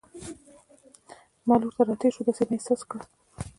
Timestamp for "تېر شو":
2.01-2.23